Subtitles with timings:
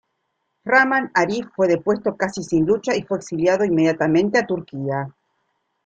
[0.65, 5.13] Rahman Arif fue depuesto casi sin lucha y fue exiliado inmediatamente a Turquía.